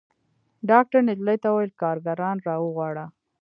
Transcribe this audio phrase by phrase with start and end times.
[0.69, 3.05] ډاکتر نجلۍ ته وويل کارګران راوغواړه.